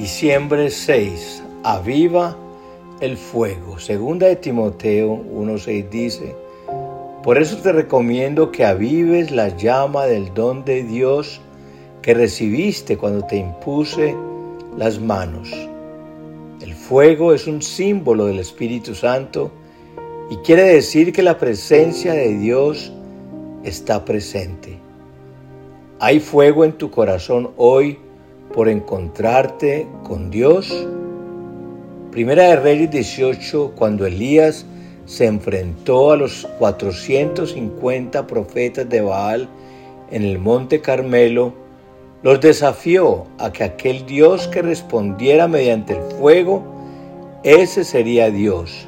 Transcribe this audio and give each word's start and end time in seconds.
Diciembre 0.00 0.70
6. 0.70 1.42
Aviva 1.62 2.34
el 3.02 3.18
fuego. 3.18 3.78
Segunda 3.78 4.28
de 4.28 4.36
Timoteo 4.36 5.14
1.6 5.14 5.90
dice, 5.90 6.34
Por 7.22 7.36
eso 7.36 7.58
te 7.58 7.70
recomiendo 7.70 8.50
que 8.50 8.64
avives 8.64 9.30
la 9.30 9.54
llama 9.54 10.06
del 10.06 10.32
don 10.32 10.64
de 10.64 10.84
Dios 10.84 11.42
que 12.00 12.14
recibiste 12.14 12.96
cuando 12.96 13.26
te 13.26 13.36
impuse 13.36 14.16
las 14.78 14.98
manos. 14.98 15.50
El 16.62 16.72
fuego 16.72 17.34
es 17.34 17.46
un 17.46 17.60
símbolo 17.60 18.24
del 18.24 18.38
Espíritu 18.38 18.94
Santo 18.94 19.50
y 20.30 20.36
quiere 20.36 20.62
decir 20.62 21.12
que 21.12 21.22
la 21.22 21.36
presencia 21.36 22.14
de 22.14 22.38
Dios 22.38 22.90
está 23.64 24.02
presente. 24.06 24.78
¿Hay 25.98 26.20
fuego 26.20 26.64
en 26.64 26.72
tu 26.72 26.90
corazón 26.90 27.50
hoy 27.58 27.98
por 28.54 28.68
encontrarte 28.68 29.86
con 30.02 30.30
Dios? 30.30 30.86
Primera 32.10 32.44
de 32.44 32.56
Reyes 32.56 32.90
18, 32.90 33.72
cuando 33.76 34.06
Elías 34.06 34.66
se 35.06 35.26
enfrentó 35.26 36.12
a 36.12 36.16
los 36.16 36.48
450 36.58 38.26
profetas 38.26 38.88
de 38.88 39.00
Baal 39.00 39.48
en 40.10 40.24
el 40.24 40.38
monte 40.38 40.80
Carmelo, 40.80 41.54
los 42.22 42.40
desafió 42.40 43.26
a 43.38 43.52
que 43.52 43.64
aquel 43.64 44.04
Dios 44.06 44.48
que 44.48 44.62
respondiera 44.62 45.48
mediante 45.48 45.94
el 45.94 46.02
fuego, 46.18 46.62
ese 47.44 47.84
sería 47.84 48.30
Dios. 48.30 48.86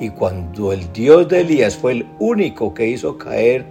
Y 0.00 0.10
cuando 0.10 0.72
el 0.72 0.92
Dios 0.92 1.28
de 1.28 1.42
Elías 1.42 1.76
fue 1.76 1.92
el 1.92 2.06
único 2.18 2.72
que 2.72 2.88
hizo 2.88 3.18
caer 3.18 3.66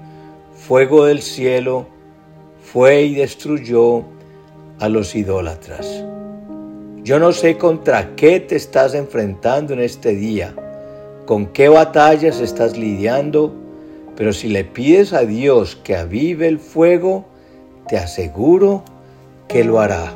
fuego 0.53 1.05
del 1.05 1.22
cielo, 1.22 1.88
fue 2.61 3.03
y 3.03 3.16
destruyó 3.16 4.03
a 4.80 4.90
los 4.90 5.16
idólatras. 5.16 6.06
Yo 7.03 7.20
no 7.20 7.31
sé 7.31 7.58
contra 7.58 8.16
qué 8.16 8.39
te 8.39 8.56
estás 8.56 8.94
enfrentando 8.94 9.73
en 9.73 9.80
este 9.80 10.14
día, 10.14 10.53
con 11.25 11.47
qué 11.47 11.70
batallas 11.70 12.39
estás 12.39 12.78
lidiando, 12.78 13.53
pero 14.16 14.33
si 14.33 14.50
le 14.50 14.64
pides 14.64 15.14
a 15.14 15.22
Dios 15.22 15.75
que 15.75 15.95
avive 15.95 16.48
el 16.48 16.59
fuego, 16.59 17.25
te 17.88 17.98
aseguro 17.98 18.83
que 19.48 19.64
lo 19.64 19.80
hará. 19.80 20.14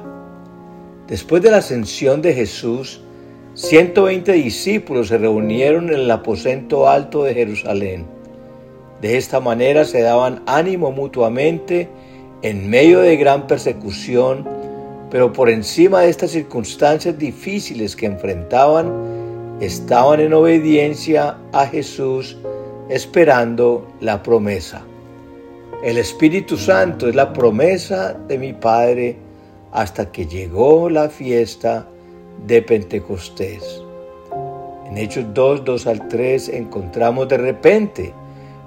Después 1.08 1.42
de 1.42 1.52
la 1.52 1.58
ascensión 1.58 2.22
de 2.22 2.34
Jesús, 2.34 3.02
120 3.54 4.32
discípulos 4.34 5.10
se 5.10 5.18
reunieron 5.18 5.90
en 5.90 5.96
el 5.96 6.12
aposento 6.12 6.88
alto 6.88 7.24
de 7.24 7.34
Jerusalén. 7.34 8.06
De 9.02 9.18
esta 9.18 9.40
manera 9.40 9.84
se 9.84 10.02
daban 10.02 10.42
ánimo 10.46 10.92
mutuamente 10.92 11.90
en 12.42 12.70
medio 12.70 13.02
de 13.02 13.18
gran 13.18 13.48
persecución, 13.48 14.48
pero 15.10 15.32
por 15.32 15.50
encima 15.50 16.02
de 16.02 16.10
estas 16.10 16.32
circunstancias 16.32 17.18
difíciles 17.18 17.96
que 17.96 18.06
enfrentaban, 18.06 18.92
estaban 19.60 20.20
en 20.20 20.34
obediencia 20.34 21.38
a 21.52 21.68
Jesús 21.68 22.38
esperando 22.90 23.88
la 24.00 24.24
promesa. 24.24 24.82
El 25.84 25.98
Espíritu 25.98 26.58
Santo 26.58 27.08
es 27.08 27.16
la 27.16 27.34
promesa 27.34 28.14
de 28.28 28.38
mi 28.38 28.54
Padre 28.54 29.18
hasta 29.72 30.12
que 30.12 30.26
llegó 30.26 30.90
la 30.90 31.10
fiesta 31.10 31.88
de 32.46 32.62
Pentecostés. 32.62 33.82
En 34.90 34.98
Hechos 34.98 35.26
2, 35.34 35.64
2 35.64 35.88
al 35.88 36.08
3 36.08 36.50
encontramos 36.50 37.28
de 37.30 37.38
repente 37.38 38.14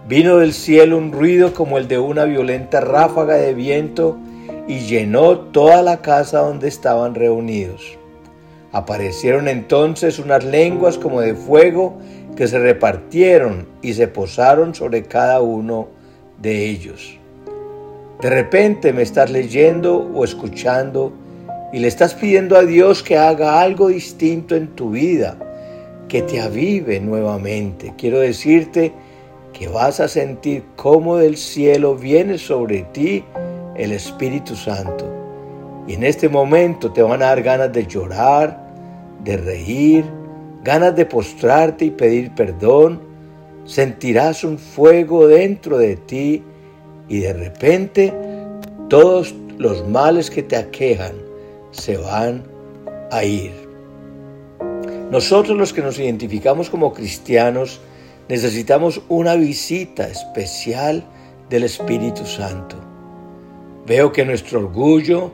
Vino 0.06 0.36
del 0.36 0.52
cielo 0.52 0.98
un 0.98 1.12
ruido 1.12 1.55
como 1.55 1.78
el 1.78 1.88
de 1.88 1.98
una 1.98 2.24
violenta 2.24 2.83
ráfaga 2.83 3.36
de 3.36 3.55
viento 3.55 4.19
y 4.69 4.80
llenó 4.80 5.38
toda 5.38 5.83
la 5.83 6.02
casa 6.02 6.41
donde 6.41 6.69
estaban 6.69 7.14
reunidos. 7.14 7.97
Aparecieron 8.70 9.48
entonces 9.48 10.19
unas 10.19 10.44
lenguas 10.44 10.98
como 10.98 11.22
de 11.22 11.34
fuego 11.34 11.97
que 12.37 12.48
se 12.48 12.59
repartieron 12.59 13.66
y 13.81 13.94
se 13.94 14.06
posaron 14.06 14.75
sobre 14.75 15.04
cada 15.04 15.41
uno 15.41 15.88
de 16.38 16.66
ellos. 16.66 17.19
De 18.20 18.28
repente 18.28 18.93
me 18.93 19.03
estás 19.03 19.31
leyendo 19.31 19.97
o 19.97 20.25
escuchando 20.25 21.12
y 21.72 21.78
le 21.78 21.88
estás 21.88 22.12
pidiendo 22.14 22.56
a 22.56 22.64
Dios 22.64 23.03
que 23.03 23.16
haga 23.16 23.60
algo 23.62 23.88
distinto 23.88 24.54
en 24.54 24.69
tu 24.69 24.91
vida, 24.91 25.38
que 26.09 26.20
te 26.20 26.43
avive 26.43 27.00
nuevamente. 27.00 27.94
Quiero 27.97 28.20
decirte 28.20 28.93
que 29.54 29.69
vas 29.69 30.00
a 30.00 30.09
sentir 30.09 30.65
cómo 30.76 31.16
del 31.16 31.37
cielo 31.37 31.94
viene 31.94 32.37
sobre 32.37 32.82
ti 32.92 33.25
el 33.76 33.92
Espíritu 33.92 34.56
Santo. 34.56 35.10
Y 35.87 35.94
en 35.94 36.04
este 36.04 36.28
momento 36.28 36.92
te 36.92 37.03
van 37.03 37.22
a 37.22 37.26
dar 37.26 37.42
ganas 37.42 37.72
de 37.72 37.87
llorar, 37.87 38.60
de 39.22 39.37
reír, 39.37 40.04
ganas 40.62 40.97
de 40.97 41.06
postrarte 41.06 41.87
y 41.87 41.91
pedir 41.91 42.34
perdón. 42.34 43.00
Sentirás 43.64 44.44
un 44.44 44.59
fuego 44.59 45.26
dentro 45.28 45.78
de 45.78 45.97
ti 45.97 46.43
y 47.09 47.20
de 47.20 47.32
repente 47.32 48.12
todos 48.88 49.34
los 49.56 49.87
males 49.88 50.31
que 50.31 50.43
te 50.43 50.56
aquejan 50.56 51.14
se 51.70 51.97
van 51.97 52.43
a 53.10 53.25
ir. 53.25 53.53
Nosotros 55.10 55.56
los 55.56 55.72
que 55.72 55.81
nos 55.81 55.98
identificamos 55.98 56.70
como 56.70 56.93
cristianos, 56.93 57.81
necesitamos 58.29 59.03
una 59.09 59.35
visita 59.35 60.09
especial 60.09 61.05
del 61.51 61.65
Espíritu 61.65 62.25
Santo. 62.25 62.77
Veo 63.87 64.12
que 64.12 64.25
nuestro 64.25 64.61
orgullo, 64.61 65.31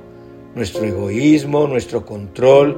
nuestro 0.55 0.85
egoísmo, 0.85 1.69
nuestro 1.69 2.05
control, 2.05 2.77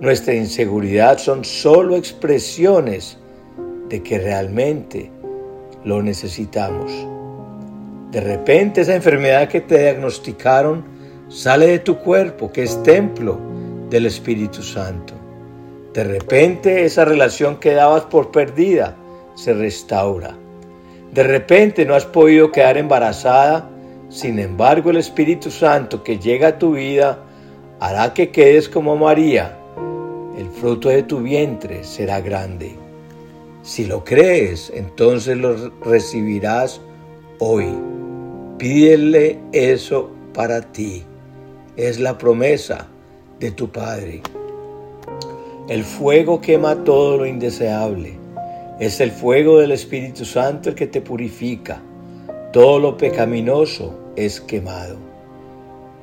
nuestra 0.00 0.34
inseguridad 0.34 1.18
son 1.18 1.44
solo 1.44 1.96
expresiones 1.96 3.18
de 3.88 4.02
que 4.02 4.18
realmente 4.18 5.10
lo 5.84 6.02
necesitamos. 6.02 6.90
De 8.10 8.20
repente 8.20 8.80
esa 8.80 8.96
enfermedad 8.96 9.48
que 9.48 9.60
te 9.60 9.78
diagnosticaron 9.78 10.84
sale 11.28 11.66
de 11.66 11.78
tu 11.78 11.98
cuerpo, 11.98 12.50
que 12.50 12.64
es 12.64 12.82
templo 12.82 13.38
del 13.88 14.06
Espíritu 14.06 14.62
Santo. 14.62 15.14
De 15.94 16.02
repente 16.02 16.84
esa 16.84 17.04
relación 17.04 17.56
que 17.60 17.74
dabas 17.74 18.02
por 18.02 18.32
perdida 18.32 18.96
se 19.34 19.54
restaura. 19.54 20.36
De 21.12 21.22
repente 21.22 21.84
no 21.84 21.94
has 21.94 22.06
podido 22.06 22.50
quedar 22.50 22.78
embarazada, 22.78 23.68
sin 24.08 24.38
embargo 24.38 24.90
el 24.90 24.96
Espíritu 24.96 25.50
Santo 25.50 26.02
que 26.02 26.18
llega 26.18 26.48
a 26.48 26.58
tu 26.58 26.72
vida 26.72 27.18
hará 27.80 28.14
que 28.14 28.30
quedes 28.30 28.68
como 28.68 28.96
María. 28.96 29.58
El 30.38 30.48
fruto 30.48 30.88
de 30.88 31.02
tu 31.02 31.18
vientre 31.20 31.84
será 31.84 32.20
grande. 32.20 32.74
Si 33.62 33.84
lo 33.84 34.04
crees, 34.04 34.72
entonces 34.74 35.36
lo 35.36 35.70
recibirás 35.84 36.80
hoy. 37.38 37.68
Pídele 38.58 39.38
eso 39.52 40.10
para 40.32 40.62
ti. 40.72 41.04
Es 41.76 42.00
la 42.00 42.16
promesa 42.16 42.88
de 43.38 43.50
tu 43.50 43.70
Padre. 43.70 44.22
El 45.68 45.84
fuego 45.84 46.40
quema 46.40 46.84
todo 46.84 47.18
lo 47.18 47.26
indeseable 47.26 48.21
es 48.82 48.98
el 48.98 49.12
fuego 49.12 49.60
del 49.60 49.70
Espíritu 49.70 50.24
Santo 50.24 50.70
el 50.70 50.74
que 50.74 50.88
te 50.88 51.00
purifica. 51.00 51.80
Todo 52.52 52.80
lo 52.80 52.96
pecaminoso 52.96 53.96
es 54.16 54.40
quemado. 54.40 54.96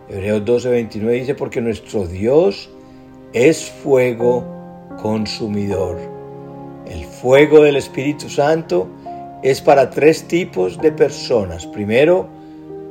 Hebreos 0.07 0.45
12:29 0.45 1.12
dice, 1.12 1.35
porque 1.35 1.59
nuestro 1.59 2.07
Dios 2.07 2.69
es 3.34 3.69
fuego 3.69 4.45
consumidor. 5.01 5.97
El 6.90 7.03
fuego 7.03 7.63
del 7.63 7.75
Espíritu 7.75 8.29
Santo 8.29 8.88
es 9.44 9.59
para 9.59 9.90
tres 9.90 10.23
tipos 10.29 10.79
de 10.79 10.94
personas. 10.94 11.66
Primero, 11.66 12.29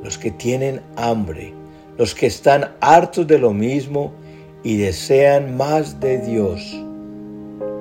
los 0.04 0.18
que 0.18 0.30
tienen 0.30 0.82
hambre, 0.96 1.54
los 1.96 2.14
que 2.14 2.26
están 2.26 2.72
hartos 2.82 3.26
de 3.26 3.38
lo 3.38 3.54
mismo 3.54 4.12
y 4.62 4.76
desean 4.76 5.56
más 5.56 5.98
de 5.98 6.18
Dios. 6.18 6.78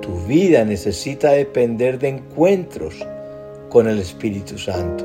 Tu 0.08 0.14
vida 0.26 0.64
necesita 0.64 1.32
depender 1.32 1.98
de 1.98 2.08
encuentros 2.08 3.06
con 3.68 3.86
el 3.86 3.98
Espíritu 3.98 4.56
Santo. 4.56 5.04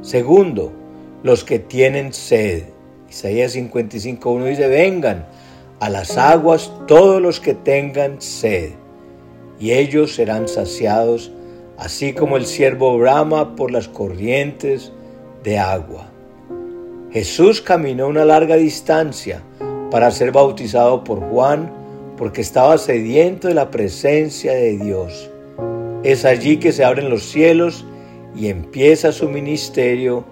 Segundo, 0.00 0.72
los 1.22 1.44
que 1.44 1.58
tienen 1.58 2.14
sed. 2.14 2.62
Isaías 3.10 3.54
55.1 3.54 4.44
dice, 4.46 4.66
vengan 4.68 5.26
a 5.78 5.90
las 5.90 6.16
aguas 6.16 6.72
todos 6.86 7.20
los 7.20 7.38
que 7.38 7.52
tengan 7.52 8.22
sed, 8.22 8.70
y 9.60 9.72
ellos 9.72 10.14
serán 10.14 10.48
saciados, 10.48 11.30
así 11.76 12.14
como 12.14 12.38
el 12.38 12.46
siervo 12.46 12.96
brama 12.96 13.54
por 13.54 13.70
las 13.70 13.88
corrientes 13.88 14.90
de 15.42 15.58
agua. 15.58 16.06
Jesús 17.12 17.60
caminó 17.60 18.08
una 18.08 18.24
larga 18.24 18.56
distancia 18.56 19.42
para 19.90 20.10
ser 20.10 20.32
bautizado 20.32 21.04
por 21.04 21.20
Juan, 21.20 21.83
porque 22.16 22.40
estaba 22.40 22.78
sediento 22.78 23.48
de 23.48 23.54
la 23.54 23.70
presencia 23.70 24.52
de 24.52 24.76
Dios. 24.78 25.30
Es 26.02 26.24
allí 26.24 26.58
que 26.58 26.72
se 26.72 26.84
abren 26.84 27.10
los 27.10 27.24
cielos 27.24 27.84
y 28.34 28.48
empieza 28.48 29.12
su 29.12 29.28
ministerio 29.28 30.24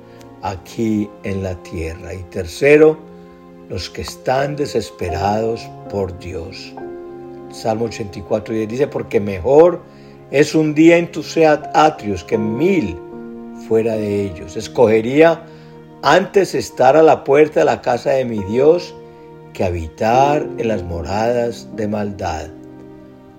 aquí 0.42 1.08
en 1.22 1.42
la 1.42 1.54
tierra. 1.62 2.14
Y 2.14 2.22
tercero, 2.24 2.98
los 3.68 3.88
que 3.88 4.02
están 4.02 4.56
desesperados 4.56 5.68
por 5.90 6.18
Dios. 6.18 6.74
Salmo 7.50 7.86
84 7.86 8.54
dice, 8.66 8.86
porque 8.86 9.20
mejor 9.20 9.80
es 10.30 10.54
un 10.54 10.74
día 10.74 10.96
en 10.96 11.10
tus 11.10 11.36
atrios 11.36 12.24
que 12.24 12.38
mil 12.38 12.98
fuera 13.68 13.94
de 13.94 14.24
ellos. 14.24 14.56
Escogería 14.56 15.42
antes 16.02 16.54
estar 16.54 16.96
a 16.96 17.02
la 17.02 17.24
puerta 17.24 17.60
de 17.60 17.66
la 17.66 17.80
casa 17.80 18.10
de 18.10 18.24
mi 18.24 18.42
Dios 18.44 18.94
que 19.52 19.64
habitar 19.64 20.46
en 20.58 20.68
las 20.68 20.82
moradas 20.82 21.68
de 21.76 21.88
maldad. 21.88 22.48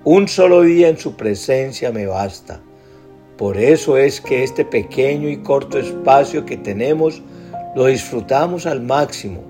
Un 0.04 0.28
solo 0.28 0.62
día 0.62 0.90
en 0.90 0.98
su 0.98 1.16
presencia 1.16 1.92
me 1.92 2.06
basta. 2.06 2.60
Por 3.38 3.58
eso 3.58 3.98
es 3.98 4.22
que 4.22 4.44
este 4.44 4.64
pequeño 4.64 5.30
y 5.30 5.38
corto 5.38 5.80
espacio 5.80 6.46
que 6.46 6.58
tenemos 6.58 7.22
lo 7.76 7.86
disfrutamos 7.86 8.66
al 8.66 8.82
máximo, 8.82 9.42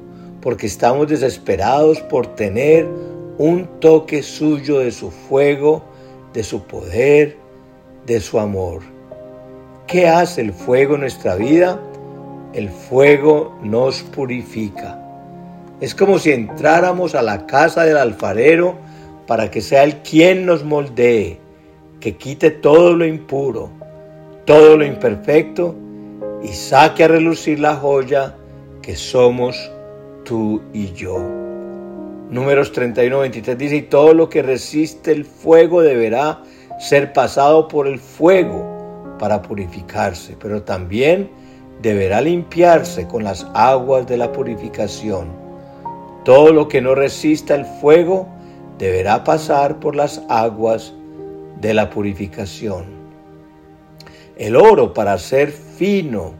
porque 0.41 0.67
estamos 0.67 1.07
desesperados 1.07 1.99
por 2.01 2.27
tener 2.35 2.87
un 3.37 3.67
toque 3.79 4.21
suyo 4.21 4.79
de 4.79 4.91
su 4.91 5.11
fuego, 5.11 5.83
de 6.33 6.43
su 6.43 6.63
poder, 6.63 7.35
de 8.05 8.19
su 8.19 8.39
amor. 8.39 8.81
¿Qué 9.87 10.07
hace 10.07 10.41
el 10.41 10.53
fuego 10.53 10.95
en 10.95 11.01
nuestra 11.01 11.35
vida? 11.35 11.79
El 12.53 12.69
fuego 12.69 13.57
nos 13.63 14.01
purifica. 14.03 15.02
Es 15.83 15.93
como 15.93 16.17
si 16.17 16.31
entráramos 16.31 17.13
a 17.13 17.21
la 17.21 17.45
casa 17.45 17.83
del 17.83 17.97
alfarero 17.97 18.77
para 19.27 19.51
que 19.51 19.59
sea 19.59 19.83
el 19.83 19.97
quien 19.97 20.45
nos 20.45 20.63
moldee, 20.63 21.41
que 21.99 22.15
quite 22.15 22.51
todo 22.51 22.95
lo 22.95 23.05
impuro, 23.05 23.69
todo 24.45 24.77
lo 24.77 24.85
imperfecto 24.85 25.75
y 26.41 26.47
saque 26.47 27.03
a 27.03 27.09
relucir 27.09 27.59
la 27.59 27.75
joya 27.75 28.33
que 28.81 28.95
somos 28.95 29.69
tú 30.23 30.61
y 30.71 30.93
yo. 30.93 31.17
Números 32.29 32.71
31, 32.71 33.19
23 33.19 33.57
dice, 33.57 33.75
y 33.75 33.81
todo 33.81 34.13
lo 34.13 34.29
que 34.29 34.41
resiste 34.41 35.11
el 35.11 35.25
fuego 35.25 35.81
deberá 35.81 36.43
ser 36.79 37.11
pasado 37.11 37.67
por 37.67 37.89
el 37.89 37.99
fuego 37.99 39.17
para 39.19 39.41
purificarse, 39.41 40.37
pero 40.39 40.63
también 40.63 41.29
deberá 41.81 42.21
limpiarse 42.21 43.05
con 43.05 43.25
las 43.25 43.45
aguas 43.53 44.07
de 44.07 44.15
la 44.15 44.31
purificación. 44.31 45.42
Todo 46.23 46.53
lo 46.53 46.69
que 46.69 46.81
no 46.81 46.95
resista 46.95 47.53
el 47.53 47.65
fuego 47.65 48.27
deberá 48.77 49.23
pasar 49.23 49.79
por 49.79 49.95
las 49.95 50.21
aguas 50.29 50.93
de 51.59 51.73
la 51.73 51.89
purificación. 51.89 52.85
El 54.37 54.55
oro 54.55 54.93
para 54.93 55.17
ser 55.17 55.51
fino, 55.51 56.33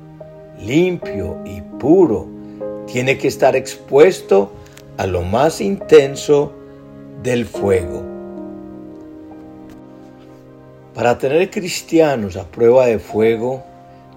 limpio 0.59 1.37
y 1.45 1.61
puro 1.79 2.27
tiene 2.87 3.17
que 3.17 3.27
estar 3.27 3.55
expuesto 3.55 4.51
a 4.97 5.05
lo 5.05 5.21
más 5.21 5.59
intenso 5.59 6.53
del 7.21 7.45
fuego. 7.45 8.03
Para 10.93 11.17
tener 11.17 11.49
cristianos 11.49 12.37
a 12.37 12.45
prueba 12.45 12.85
de 12.85 12.99
fuego, 12.99 13.63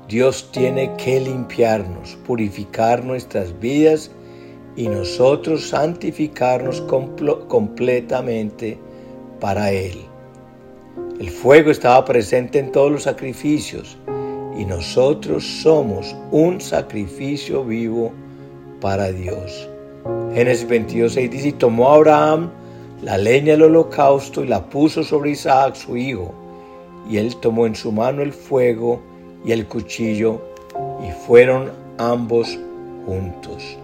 Dios 0.08 0.50
tiene 0.52 0.92
que 0.96 1.20
limpiarnos, 1.20 2.16
purificar 2.26 3.04
nuestras 3.04 3.58
vidas 3.58 4.10
y 4.76 4.88
nosotros 4.88 5.68
santificarnos 5.68 6.82
completamente 6.82 8.78
para 9.40 9.72
Él. 9.72 9.98
El 11.18 11.30
fuego 11.30 11.70
estaba 11.70 12.04
presente 12.04 12.58
en 12.58 12.72
todos 12.72 12.92
los 12.92 13.02
sacrificios 13.04 13.96
y 14.58 14.64
nosotros 14.66 15.44
somos 15.44 16.14
un 16.30 16.60
sacrificio 16.60 17.64
vivo 17.64 18.12
para 18.80 19.10
Dios. 19.10 19.68
Génesis 20.34 20.68
22, 20.68 21.14
6 21.14 21.30
dice, 21.30 21.48
y 21.48 21.52
tomó 21.52 21.90
Abraham 21.90 22.50
la 23.02 23.18
leña 23.18 23.52
del 23.52 23.62
holocausto 23.62 24.44
y 24.44 24.48
la 24.48 24.64
puso 24.64 25.02
sobre 25.02 25.30
Isaac 25.30 25.74
su 25.74 25.96
hijo, 25.96 26.32
y 27.08 27.18
él 27.18 27.36
tomó 27.36 27.66
en 27.66 27.74
su 27.74 27.92
mano 27.92 28.22
el 28.22 28.32
fuego 28.32 29.00
y 29.44 29.52
el 29.52 29.66
cuchillo, 29.66 30.40
y 31.06 31.10
fueron 31.26 31.70
ambos 31.98 32.58
juntos. 33.06 33.78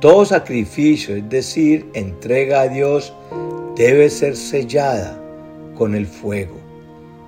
Todo 0.00 0.24
sacrificio, 0.24 1.16
es 1.16 1.28
decir, 1.28 1.90
entrega 1.92 2.60
a 2.60 2.68
Dios, 2.68 3.12
debe 3.74 4.08
ser 4.10 4.36
sellada 4.36 5.20
con 5.76 5.96
el 5.96 6.06
fuego. 6.06 6.54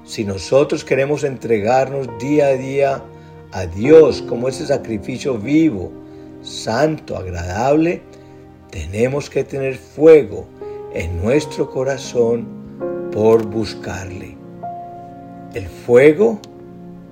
Si 0.05 0.25
nosotros 0.25 0.85
queremos 0.85 1.25
entregarnos 1.25 2.09
día 2.21 2.47
a 2.47 2.53
día 2.53 3.03
a 3.51 3.67
Dios 3.67 4.23
como 4.23 4.49
ese 4.49 4.69
sacrificio 4.69 5.37
vivo, 5.37 5.91
santo, 6.43 7.17
agradable, 7.17 8.03
tenemos 8.71 9.29
que 9.29 9.43
tener 9.43 9.75
fuego 9.75 10.47
en 10.95 11.21
nuestro 11.21 11.69
corazón 11.69 12.47
por 13.11 13.47
buscarle. 13.47 14.37
El 15.55 15.67
fuego 15.67 16.39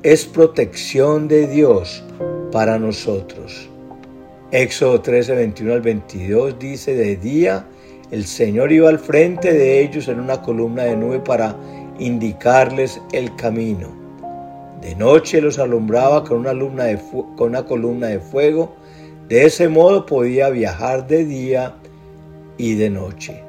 es 0.05 0.25
protección 0.25 1.27
de 1.27 1.49
Dios 1.49 2.05
para 2.53 2.79
nosotros. 2.79 3.69
Éxodo 4.51 5.03
13, 5.03 5.35
21 5.35 5.75
al 5.75 5.83
22 5.83 6.59
dice, 6.59 6.95
de 6.95 7.17
día 7.17 7.67
el 8.11 8.25
Señor 8.25 8.73
iba 8.73 8.89
al 8.89 8.99
frente 8.99 9.53
de 9.53 9.83
ellos 9.83 10.09
en 10.09 10.19
una 10.19 10.41
columna 10.41 10.85
de 10.85 10.97
nube 10.97 11.21
para 11.21 11.55
indicarles 11.99 12.99
el 13.13 13.37
camino. 13.37 13.89
De 14.81 14.95
noche 14.95 15.43
los 15.43 15.59
alumbraba 15.59 16.25
con 16.25 16.39
una, 16.39 16.53
con 17.37 17.49
una 17.49 17.67
columna 17.67 18.07
de 18.07 18.21
fuego. 18.21 18.75
De 19.29 19.45
ese 19.45 19.69
modo 19.69 20.07
podía 20.07 20.49
viajar 20.49 21.07
de 21.07 21.27
día 21.27 21.75
y 22.57 22.75
de 22.75 22.89
noche. 22.89 23.43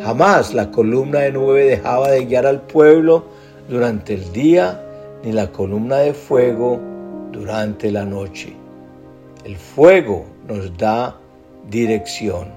Jamás 0.00 0.54
la 0.54 0.70
columna 0.70 1.20
de 1.20 1.32
nube 1.32 1.66
dejaba 1.66 2.10
de 2.10 2.24
guiar 2.24 2.46
al 2.46 2.62
pueblo 2.62 3.26
durante 3.68 4.14
el 4.14 4.32
día, 4.32 4.82
ni 5.22 5.32
la 5.32 5.52
columna 5.52 5.98
de 5.98 6.14
fuego 6.14 6.80
durante 7.32 7.90
la 7.90 8.06
noche. 8.06 8.56
El 9.46 9.54
fuego 9.54 10.26
nos 10.48 10.76
da 10.76 11.16
dirección. 11.70 12.48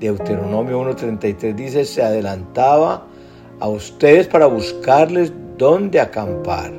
Deuteronomio 0.00 0.80
1.33 0.80 1.54
dice, 1.54 1.84
se 1.84 2.02
adelantaba 2.02 3.06
a 3.60 3.68
ustedes 3.68 4.26
para 4.26 4.46
buscarles 4.46 5.30
dónde 5.58 6.00
acampar. 6.00 6.72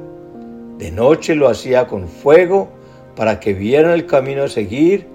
De 0.79 0.89
noche 0.89 1.35
lo 1.35 1.49
hacía 1.49 1.85
con 1.85 2.07
fuego 2.07 2.69
para 3.15 3.39
que 3.39 3.53
vieran 3.53 3.91
el 3.91 4.07
camino 4.07 4.45
a 4.45 4.47
seguir 4.47 5.05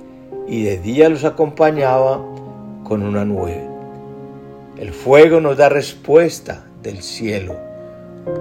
y 0.46 0.62
de 0.62 0.78
día 0.78 1.08
los 1.08 1.24
acompañaba 1.24 2.24
con 2.84 3.02
una 3.02 3.24
nube. 3.24 3.60
El 4.78 4.92
fuego 4.92 5.40
nos 5.40 5.56
da 5.56 5.68
respuesta 5.68 6.64
del 6.80 7.02
cielo. 7.02 7.56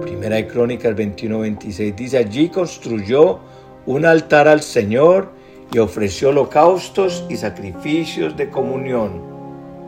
Primera 0.02 0.36
de 0.36 0.46
Crónicas 0.46 0.94
21-26 0.94 1.94
dice, 1.96 2.18
allí 2.18 2.50
construyó 2.50 3.40
un 3.84 4.06
altar 4.06 4.46
al 4.46 4.62
Señor 4.62 5.41
y 5.72 5.78
ofreció 5.78 6.28
holocaustos 6.28 7.24
y 7.28 7.36
sacrificios 7.36 8.36
de 8.36 8.50
comunión. 8.50 9.22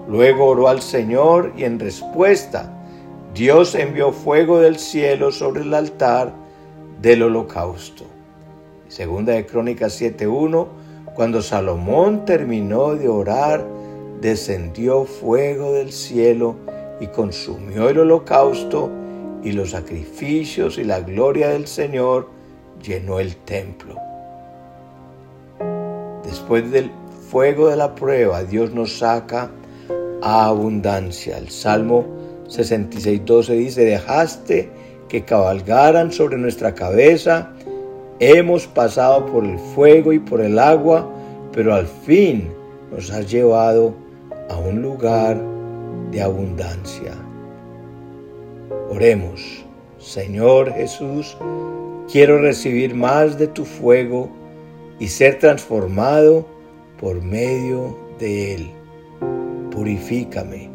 Luego 0.09 0.47
oró 0.47 0.69
al 0.69 0.81
Señor 0.81 1.53
y 1.57 1.65
en 1.65 1.79
respuesta 1.79 2.71
Dios 3.35 3.75
envió 3.75 4.13
fuego 4.13 4.61
del 4.61 4.79
cielo 4.79 5.33
sobre 5.33 5.63
el 5.63 5.75
altar 5.75 6.33
del 7.01 7.23
holocausto. 7.23 8.05
Segunda 8.89 9.33
de 9.33 9.45
Crónicas 9.45 10.01
7.1, 10.01 10.69
cuando 11.15 11.43
Salomón 11.43 12.25
terminó 12.25 12.95
de 12.95 13.09
orar, 13.09 13.67
descendió 14.21 15.05
fuego 15.05 15.73
del 15.73 15.93
cielo 15.93 16.57
y 17.01 17.09
consumió 17.09 17.89
el 17.89 17.99
holocausto 17.99 18.91
y 19.43 19.53
los 19.53 19.71
sacrificios 19.71 20.79
y 20.79 20.85
la 20.85 21.01
gloria 21.01 21.49
del 21.49 21.67
Señor 21.67 22.29
llenó 22.83 23.21
el 23.21 23.37
templo. 23.37 23.97
Después 26.45 26.71
del 26.73 26.91
fuego 27.31 27.69
de 27.71 27.77
la 27.77 27.95
prueba, 27.95 28.45
Dios 28.45 28.75
nos 28.75 28.99
saca 28.99 29.51
a 30.21 30.45
abundancia. 30.45 31.39
El 31.39 31.49
Salmo 31.49 32.05
66.12 32.49 33.57
dice, 33.57 33.87
dejaste 33.87 34.69
que 35.09 35.25
cabalgaran 35.25 36.13
sobre 36.13 36.37
nuestra 36.37 36.75
cabeza, 36.75 37.49
hemos 38.19 38.67
pasado 38.67 39.25
por 39.25 39.47
el 39.47 39.59
fuego 39.59 40.13
y 40.13 40.19
por 40.19 40.43
el 40.43 40.59
agua, 40.59 41.11
pero 41.51 41.75
al 41.75 41.87
fin 41.87 42.53
nos 42.93 43.11
has 43.11 43.31
llevado 43.31 43.95
a 44.51 44.59
un 44.59 44.83
lugar 44.83 45.41
de 46.11 46.21
abundancia. 46.21 47.15
Oremos, 48.91 49.65
Señor 49.97 50.75
Jesús, 50.75 51.39
quiero 52.13 52.39
recibir 52.39 52.95
más 52.95 53.39
de 53.39 53.47
tu 53.47 53.65
fuego 53.65 54.44
y 54.99 55.09
ser 55.09 55.39
transformado 55.39 56.47
por 57.01 57.23
medio 57.23 57.99
de 58.19 58.55
él. 58.55 58.71
Purifícame, 59.71 60.71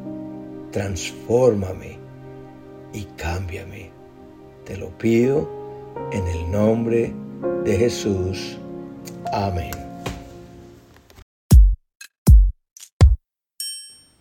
transfórmame 0.71 1.97
y 2.93 3.03
cámbiame. 3.15 3.91
Te 4.65 4.77
lo 4.77 4.89
pido 4.97 5.49
en 6.11 6.27
el 6.27 6.51
nombre 6.51 7.13
de 7.63 7.77
Jesús. 7.77 8.57
Amén. 9.31 9.78